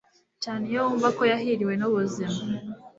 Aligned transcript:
Cyane 0.43 0.63
iyo 0.69 0.75
yumva 0.83 1.07
Ko 1.17 1.23
yahiriwe 1.31 1.73
n'ubuzima 1.77 2.39